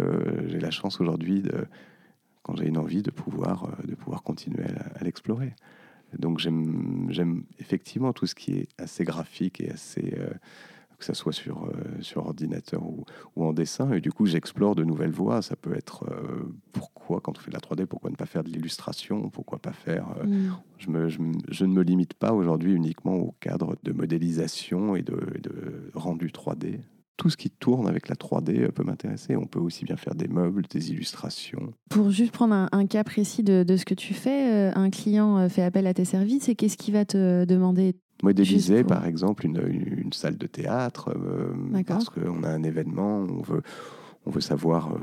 [0.47, 1.43] j'ai la chance aujourd'hui,
[2.43, 4.65] quand j'ai une envie, de pouvoir, de pouvoir continuer
[4.99, 5.53] à l'explorer.
[6.17, 10.29] Donc j'aime effectivement tout ce qui est assez graphique et assez euh,
[10.97, 13.91] que ce soit sur, euh, sur ordinateur ou, ou, en dessin.
[13.93, 15.41] Et du coup, j'explore de nouvelles voies.
[15.41, 18.43] Ça peut être euh, pourquoi, quand on fait de la 3D, pourquoi ne pas faire
[18.43, 20.07] de l'illustration Pourquoi pas faire.
[20.19, 20.57] Euh, mm.
[20.79, 25.03] je, me, je, je, ne me limite pas aujourd'hui uniquement au cadre de modélisation et
[25.03, 26.79] de, de rendu 3D
[27.17, 29.35] tout ce qui tourne avec la 3D peut m'intéresser.
[29.35, 31.73] On peut aussi bien faire des meubles, des illustrations.
[31.89, 35.63] Pour juste prendre un, cas précis de, de, ce que tu fais, un client fait
[35.63, 39.61] appel à tes services et qu'est-ce qu'il va te demander modéliser, par exemple, une,
[39.97, 43.61] une, salle de théâtre, euh, parce qu'on a un événement, on veut,
[44.25, 44.99] on veut savoir euh,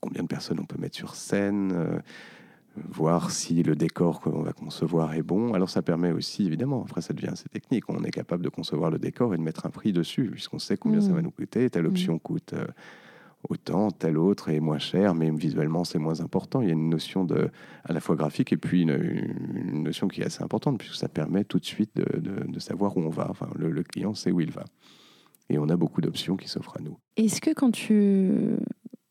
[0.00, 1.98] combien de personnes on peut mettre sur scène, euh,
[2.76, 5.54] voir si le décor qu'on va concevoir est bon.
[5.54, 8.90] Alors ça permet aussi, évidemment, après ça devient assez technique, on est capable de concevoir
[8.90, 11.14] le décor et de mettre un prix dessus, puisqu'on sait combien ça mmh.
[11.14, 11.88] va nous coûter, telle mmh.
[11.88, 12.54] option coûte
[13.48, 16.60] autant, tel autre est moins cher, mais visuellement c'est moins important.
[16.62, 17.50] Il y a une notion de,
[17.84, 21.44] à la fois graphique et puis une, notion qui est assez importante, puisque ça permet
[21.44, 23.26] tout de suite de, savoir où on va.
[23.30, 24.64] Enfin, le, client sait où il va.
[25.48, 26.96] Et on a beaucoup d'options qui s'offrent à nous.
[27.16, 28.56] Est-ce que quand tu,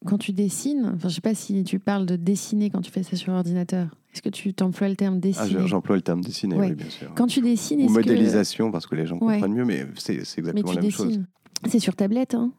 [0.05, 2.91] quand tu dessines, enfin, je ne sais pas si tu parles de dessiner quand tu
[2.91, 5.57] fais ça sur ordinateur, est-ce que tu t'emploies le terme dessiner?
[5.59, 7.13] ah, J'emploie le terme dessiner, oui, bien sûr.
[7.15, 10.81] Quand tu dessines, Ou modélisation, parce que les gens comprennent mieux, mais c'est exactement la
[10.81, 11.21] même chose.
[11.67, 12.51] C'est sur tablette, hein?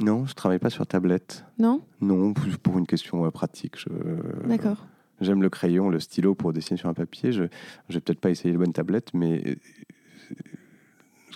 [0.00, 1.44] Non, je travaille pas sur tablette.
[1.58, 1.82] Non?
[2.00, 3.76] Non, pour une question euh, pratique.
[4.46, 4.86] D'accord.
[5.20, 7.32] J'aime le crayon, le stylo pour dessiner sur un papier.
[7.32, 7.48] Je ne
[7.90, 9.54] vais peut-être pas essayer les bonnes tablettes, mais euh,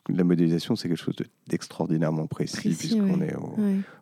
[0.08, 1.16] la modélisation, c'est quelque chose
[1.48, 3.34] d'extraordinairement précis, puisqu'on est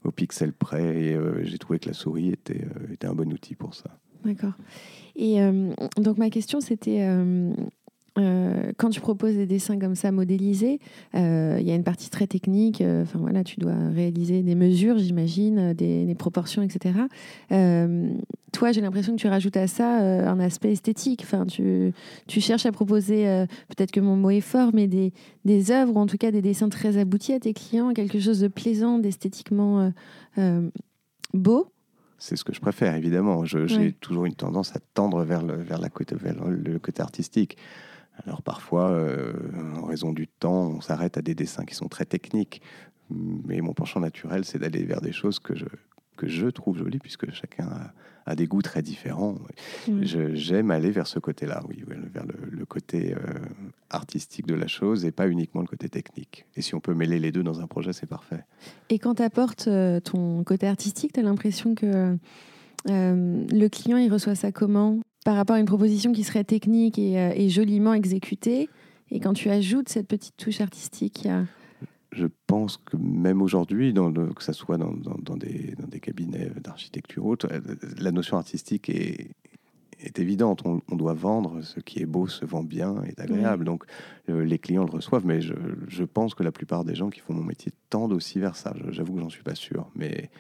[0.05, 1.03] au, pixel près.
[1.03, 3.99] Et euh, j'ai trouvé que la souris était, était un bon outil pour ça.
[4.25, 4.53] D'accord.
[5.17, 5.39] Et
[5.97, 7.01] donc ma question, c'était
[8.19, 10.81] euh, quand tu proposes des dessins comme ça modélisés,
[11.15, 12.81] euh, il y a une partie très technique.
[12.81, 16.93] Euh, enfin voilà, tu dois réaliser des mesures, j'imagine, des, proportions, etc.
[18.53, 21.23] toi, j'ai l'impression que tu rajoutes à ça un aspect esthétique.
[21.23, 21.93] Enfin, tu,
[22.27, 23.25] tu cherches à proposer,
[23.69, 25.13] peut-être que mon mot est fort, mais des,
[25.45, 28.41] des œuvres, ou en tout cas des dessins très aboutis à tes clients, quelque chose
[28.41, 29.93] de plaisant, d'esthétiquement
[31.33, 31.73] beau.
[32.19, 33.45] C'est ce que je préfère, évidemment.
[33.47, 37.57] J'ai toujours une tendance à tendre vers le, vers la côté, vers le côté artistique.
[38.27, 39.33] Alors parfois, euh,
[39.77, 42.63] en raison du temps, on s'arrête à des dessins qui sont très techniques.
[43.11, 45.65] Mais mon penchant naturel, c'est d'aller vers des choses que je,
[46.17, 47.69] que je trouve jolies, puisque chacun
[48.27, 49.37] a, des goûts très différents.
[50.05, 53.19] J'aime aller vers ce côté-là, oui, vers le, côté euh,
[53.89, 56.47] artistique de la chose et pas uniquement le côté technique.
[56.55, 58.45] Et si on peut mêler les deux dans un projet, c'est parfait.
[58.89, 62.17] Et quand tu apportes euh, ton côté artistique, tu as l'impression que
[62.87, 65.01] le client, il reçoit ça comment?
[65.25, 68.69] Par rapport à une proposition qui serait technique et, euh, joliment exécutée.
[69.11, 71.27] Et quand tu ajoutes cette petite touche artistique,
[72.13, 77.61] Je pense que même aujourd'hui, que ce soit dans, des, cabinets d'architecture ou autre, euh,
[77.99, 79.31] la notion artistique est,
[80.17, 80.63] évidente.
[80.65, 83.65] On, doit vendre ce qui est beau, se vend bien, est agréable.
[83.65, 83.85] Donc
[84.29, 85.53] euh, les clients le reçoivent, mais je,
[85.89, 88.75] je, pense que la plupart des gens qui font mon métier tendent aussi vers ça.
[88.89, 90.31] J'avoue que j'en suis pas sûr, mais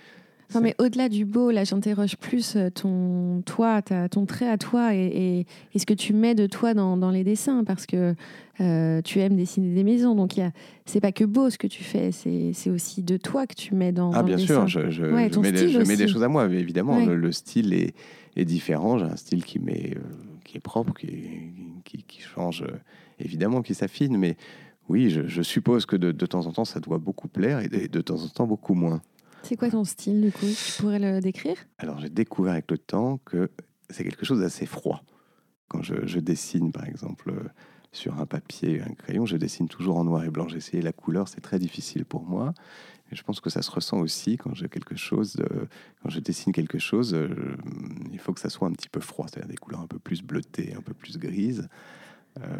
[0.54, 4.94] non, mais au-delà du beau, là, j'interroge plus euh, ton, toi, ton trait à toi
[4.94, 8.14] et, ce que tu mets de toi dans, les dessins, parce que
[8.60, 10.14] euh, tu aimes dessiner des maisons.
[10.14, 10.34] Donc,
[10.86, 13.92] c'est pas que beau ce que tu fais, c'est aussi de toi que tu mets
[13.92, 16.98] dans, ah, bien sûr, je, je, mets, des, choses à moi, mais évidemment.
[17.04, 17.94] Le, style est,
[18.36, 18.98] est différent.
[18.98, 19.94] J'ai un style qui, euh,
[20.44, 21.08] qui est propre, qui,
[21.84, 22.64] qui, change,
[23.18, 24.36] évidemment, qui s'affine, mais
[24.88, 28.00] oui, je, suppose que de, de, temps en temps, ça doit beaucoup plaire et de
[28.00, 29.00] temps en temps, beaucoup moins.
[29.42, 31.56] C'est quoi ton style, du coup Tu pourrais le décrire?
[31.78, 33.50] Alors, j'ai découvert avec le temps que
[33.88, 35.02] c'est quelque chose d'assez froid.
[35.68, 37.32] Quand je, dessine, par exemple,
[37.92, 40.48] sur un papier, un crayon, je dessine toujours en noir et blanc.
[40.48, 42.54] J'ai essayé la couleur, c'est très difficile pour moi.
[43.12, 45.36] Et je pense que ça se ressent aussi quand quelque chose,
[46.02, 47.16] quand je dessine quelque chose,
[48.12, 50.22] il faut que ça soit un petit peu froid, c'est-à-dire des couleurs un peu plus
[50.22, 51.68] bleutées, un peu plus grises.
[52.38, 52.56] Euh,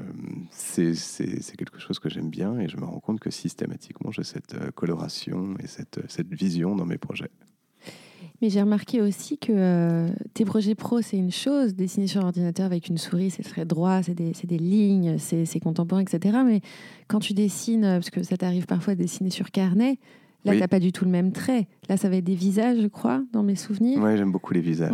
[0.50, 4.54] c'est quelque chose que j'aime bien et je me rends compte que systématiquement j'ai cette
[4.54, 7.30] euh, coloration et cette, cette, vision dans mes projets.
[8.42, 11.74] Mais j'ai remarqué aussi que euh, tes projets pro, c'est une chose.
[11.74, 16.00] Dessiner sur ordinateur avec une souris, c'est très droit, c'est des, des, lignes, c'est contemporain,
[16.00, 16.38] etc.
[16.44, 16.62] Mais
[17.06, 19.98] quand tu dessines, parce que ça t'arrive parfois de dessiner sur carnet,
[20.44, 21.68] là, tu n'as pas du tout le même trait.
[21.88, 24.00] Là, ça va être des visages, je crois, dans mes souvenirs.
[24.02, 24.90] Oui, j'aime beaucoup les visages.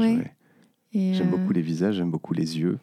[0.93, 2.79] J'aime beaucoup les visages, j'aime beaucoup les yeux.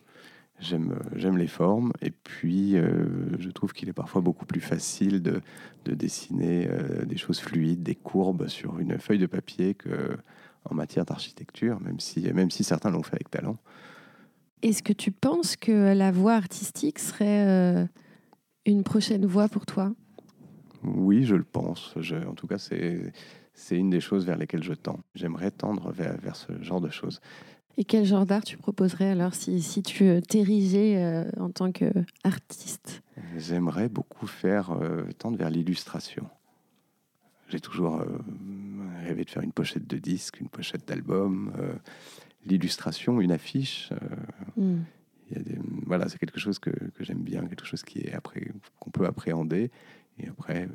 [0.64, 3.06] J'aime, j'aime les formes et puis euh,
[3.38, 5.42] je trouve qu'il est parfois beaucoup plus facile de,
[5.84, 10.16] de dessiner euh, des choses fluides, des courbes sur une feuille de papier que
[10.66, 13.58] en matière d'architecture, même si, même si certains l'ont fait avec talent.
[14.62, 17.86] Est-ce que tu penses que la voie artistique serait euh,
[18.66, 19.94] une prochaine voie pour toi?
[20.84, 21.94] Oui, je le pense.
[21.98, 23.12] Je, en tout cas, c'est,
[23.54, 25.00] c'est une des choses vers lesquelles je tends.
[25.16, 27.20] J'aimerais tendre vers, vers ce genre de choses.
[27.78, 31.72] Et quel genre d'art tu proposerais alors si, si tu euh, t'érigeais euh, en tant
[31.72, 33.02] qu'artiste?
[33.38, 36.30] J'aimerais beaucoup faire euh, tendre vers l'illustration.
[37.50, 38.06] j'ai toujours euh,
[39.06, 41.52] rêvé de faire une pochette de disque, une pochette d'album,
[42.46, 43.92] l'illustration, une affiche.
[44.58, 44.78] Mm.
[45.32, 48.00] Il y a des- voilà, c'est quelque chose que, que j'aime bien, quelque chose qui
[48.00, 49.72] est après qu'on peut appréhender
[50.20, 50.68] et après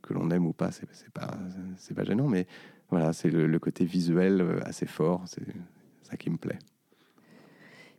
[0.00, 1.36] que l'on aime ou pas, c'est pas
[1.76, 2.46] c'est pas gênant, mais
[2.90, 5.42] voilà, c'est le, le côté visuel assez fort, c'est
[6.12, 6.58] ça qui me plaît.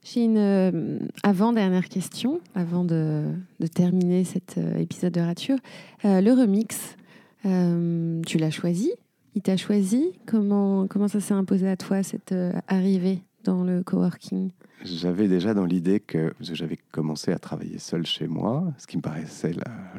[0.04, 3.23] J'ai une euh, avant-dernière question, avant de,
[3.60, 5.58] de terminer cet euh, épisode de Rature.
[6.06, 6.95] Euh, le remix,
[7.43, 8.91] tu l'as choisi?
[9.36, 10.12] Il t'a choisi?
[10.26, 12.34] Comment, comment ça s'est imposé à toi, cette
[12.67, 14.52] arrivée dans le coworking?
[14.86, 19.02] J'avais déjà dans l'idée que, j'avais commencé à travailler seul chez moi, ce qui me
[19.02, 19.93] paraissait la-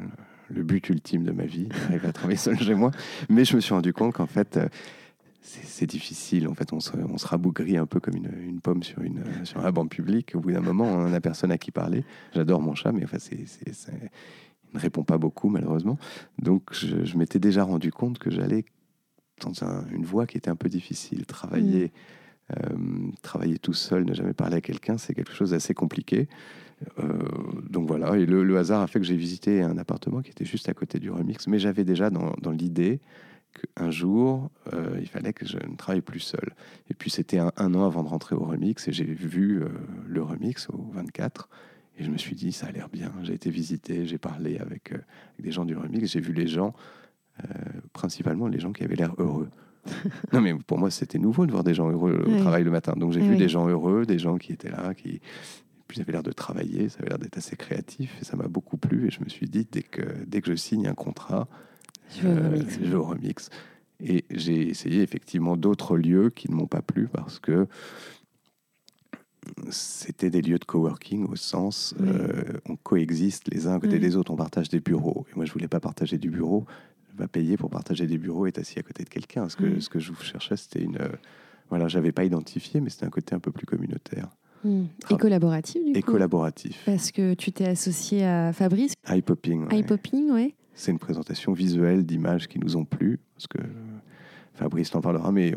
[0.49, 2.93] le but ultime de ma vie, d'arriver à travailler seul chez moi,
[3.29, 4.59] mais je me suis rendu compte qu'en fait,
[5.47, 6.49] c'est difficile.
[6.49, 9.23] En fait, on se, on se rabougrit un peu comme une, une pomme sur, une,
[9.45, 10.33] sur un banc public.
[10.35, 12.03] Au bout d'un moment, on n'a personne à qui parler.
[12.35, 14.11] J'adore mon chat, mais en fait, c'est, c'est- c'est-
[14.73, 15.99] il ne répond pas beaucoup, malheureusement.
[16.41, 18.65] Donc, je, je m'étais déjà rendu compte que j'allais
[19.43, 21.27] dans un- une voie qui était un peu difficile.
[21.27, 21.93] Travailler,
[22.57, 22.77] euh,
[23.23, 26.29] travailler tout seul, ne jamais parler à quelqu'un, c'est quelque chose d'assez compliqué.
[26.99, 27.19] Euh,
[27.71, 30.45] donc voilà, et le, le hasard a fait que j'ai visité un appartement qui était
[30.45, 33.01] juste à côté du remix, mais j'avais déjà dans, dans l'idée
[33.55, 36.55] qu'un jour, euh, il fallait que je ne travaille plus seul.
[36.91, 39.69] Et puis c'était un, un an avant de rentrer au remix, et j'ai vu euh,
[40.07, 41.49] le remix au 24,
[41.99, 43.13] et je me suis dit, ça a l'air bien.
[43.23, 44.97] J'ai été visiter, j'ai parlé avec, euh,
[45.35, 46.75] avec des gens du remix, j'ai vu les gens,
[47.93, 49.51] principalement les gens qui avaient l'air heureux.
[50.33, 52.95] non mais pour moi c'était nouveau de voir des gens heureux au travail le matin.
[52.97, 55.21] Donc j'ai vu des gens heureux, des gens qui étaient là, qui
[55.89, 58.49] puis ils avaient l'air de travailler, ça avait l'air d'être assez créatif et ça m'a
[58.49, 61.49] beaucoup plu et je me suis dit dès que dès que je signe un contrat,
[62.11, 63.49] Je euh, remix.
[64.01, 64.07] je.
[64.07, 67.67] Et j'ai essayé effectivement d'autres lieux qui ne m'ont pas plu parce que
[69.71, 72.09] c'était des lieux de coworking au sens Oui.
[72.11, 74.01] euh, on coexiste les uns à côté Oui.
[74.01, 75.27] des autres, on partage des bureaux.
[75.31, 76.65] Et moi je voulais pas partager du bureau,
[77.13, 79.49] je vais payer pour partager des bureaux et être assis à côté de quelqu'un.
[79.49, 79.83] Ce que, Oui.
[79.83, 80.97] ce que je cherchais c'était une...
[80.97, 81.09] euh,
[81.71, 84.29] voilà, j'avais pas identifié, mais c'était un côté un peu plus communautaire
[84.67, 84.85] Mm.
[85.03, 86.13] Tra- Et collaboratif, du et coup?
[86.13, 86.81] collaboratif.
[86.87, 89.67] Parce que tu t'es associé à Fabrice, Eye popping.
[89.67, 89.77] ouais.
[89.77, 90.55] Eye Popping, ouais.
[90.75, 93.59] C'est une présentation visuelle d'images qui nous ont plu, parce que
[94.55, 95.53] Fabrice t'en parlera, mais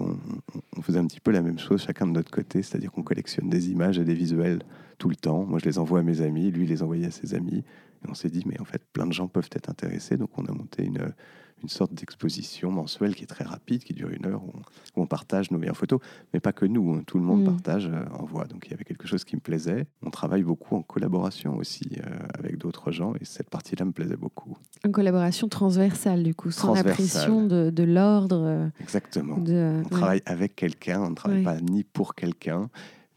[0.76, 3.50] on faisait un petit peu la même chose chacun de notre côté, c'est-à-dire qu'on collectionne
[3.50, 4.60] des images et des visuels
[4.98, 5.46] tout le temps.
[5.46, 7.64] Moi, je les envoie à mes amis, lui, il les envoyait à ses amis.
[8.04, 10.18] Et on s'est dit, mais en fait, plein de gens peuvent être intéressés.
[10.18, 11.14] Donc, on a monté une,
[11.64, 14.60] une sorte d'exposition mensuelle qui est très rapide, qui dure une heure, où on,
[15.00, 16.00] où on partage nos meilleures photos.
[16.34, 17.46] Mais pas que nous, hein, tout le monde Mm.
[17.46, 18.46] partage, euh, envoie.
[18.46, 19.88] Donc, il y avait quelque chose qui me plaisait.
[20.04, 24.18] On travaille beaucoup en collaboration aussi euh, avec d'autres gens, et cette partie-là me plaisait
[24.18, 24.58] beaucoup.
[24.86, 28.42] Une collaboration transversale, du coup, sans la pression de, de l'ordre.
[28.46, 29.38] euh, Exactement.
[29.40, 29.90] De, On ouais.
[29.90, 31.44] travaille avec quelqu'un, on ne travaille Ouais.
[31.44, 32.70] pas ni pour quelqu'un,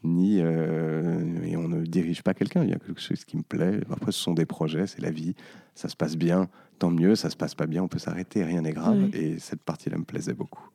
[0.03, 2.63] ni euh, et on ne dirige pas quelqu'un.
[2.63, 3.81] Il y a quelque chose qui me plaît.
[3.91, 5.35] Après, ce sont des projets, c'est la vie.
[5.75, 6.49] Ça se passe bien,
[6.81, 7.15] tant mieux.
[7.15, 9.09] Ça se passe pas bien, on peut s'arrêter, rien n'est grave.
[9.13, 9.19] Ouais.
[9.19, 10.67] Et cette partie-là me plaisait beaucoup.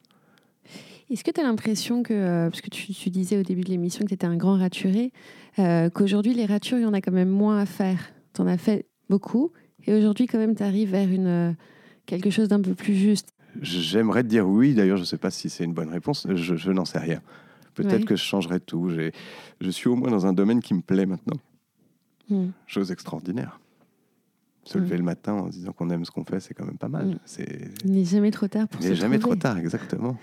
[1.10, 3.70] Est-ce que tu as l'impression que, euh, parce que tu, tu disais au début de
[3.70, 5.12] l'émission que tu étais un grand raturé,
[5.58, 8.46] euh, qu'aujourd'hui, les ratures, il y en a quand même moins à faire Tu en
[8.46, 9.52] as fait beaucoup,
[9.84, 11.52] et aujourd'hui, quand même, tu arrives vers une, euh,
[12.06, 13.28] quelque chose d'un peu plus juste.
[13.62, 14.74] J'aimerais te dire oui.
[14.74, 16.26] D'ailleurs, je ne sais pas si c'est une bonne réponse.
[16.28, 17.22] Je, je n'en sais rien.
[17.74, 18.04] Peut-être Ouais.
[18.04, 18.90] que je changerai tout.
[19.60, 21.38] Je suis au moins dans un domaine qui me plaît maintenant.
[22.28, 22.48] Hmm.
[22.66, 23.60] Chose extraordinaire.
[24.66, 24.80] Se Mm.
[24.82, 26.88] lever le matin en se disant qu'on aime ce qu'on fait, c'est quand même pas
[26.88, 27.06] mal.
[27.06, 27.18] Mm.
[27.24, 30.16] C'est Il n'est jamais trop tard pour il se n'est jamais trop tard, exactement.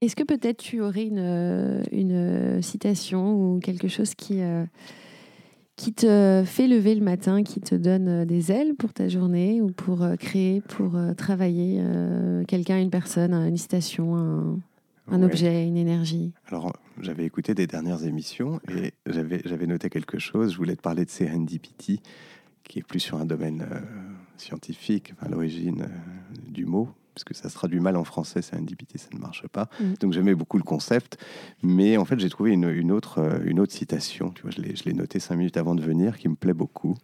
[0.00, 4.64] Est-ce que peut-être tu aurais une, euh, une euh, citation ou quelque chose qui, euh,
[5.76, 9.68] qui te fait lever le matin, qui te donne des ailes pour ta journée ou
[9.70, 14.58] pour créer, pour travailler euh, quelqu'un, une personne, une citation, un,
[15.10, 15.24] un Ouais.
[15.26, 16.32] objet, une énergie?
[16.48, 20.52] Alors, j'avais écouté des dernières émissions et j'avais, j'avais noté quelque chose.
[20.52, 22.00] Je voulais te parler de serendipity,
[22.68, 23.80] qui est plus sur un domaine euh,
[24.36, 28.98] scientifique, enfin, à l'origine euh, du mot, puisque ça se traduit mal en français, serendipity,
[28.98, 29.68] ça ne marche pas.
[29.80, 29.94] Mm.
[30.00, 31.18] Donc, j'aimais beaucoup le concept.
[31.62, 34.30] Mais en fait, j'ai trouvé une, une autre, euh, une autre citation.
[34.30, 36.94] Tu vois, je l'ai, notée cinq minutes avant de venir, qui me plaît beaucoup.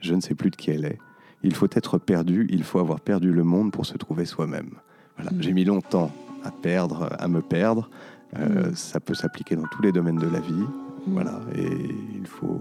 [0.00, 0.98] Je ne sais plus de qui elle est.
[1.42, 4.78] Il faut être perdu, il faut avoir perdu le monde pour se trouver soi-même.
[5.16, 5.32] Voilà.
[5.32, 5.42] Mm.
[5.42, 6.12] J'ai mis longtemps
[6.44, 7.90] à perdre, à me perdre.
[8.38, 8.74] Euh, Mm.
[8.74, 10.64] Ça peut s'appliquer dans tous les domaines de la vie.
[11.06, 11.40] Voilà.
[11.56, 11.68] Et
[12.14, 12.60] il faut,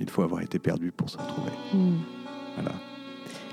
[0.00, 1.52] il faut avoir été perdu pour se retrouver.
[1.72, 1.96] Hmm.
[2.56, 2.72] Voilà.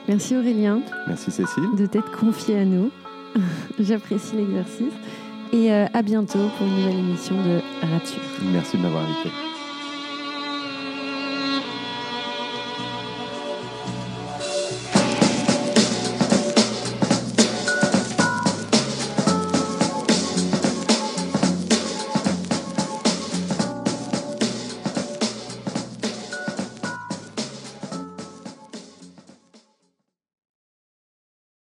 [0.07, 1.69] Merci Aurélien Merci Cécile.
[1.77, 2.89] de t'être confié à nous.
[3.79, 4.93] J'apprécie l'exercice.
[5.53, 8.21] Et euh, à bientôt pour une nouvelle émission de Rature.
[8.51, 9.46] Merci de m'avoir invité.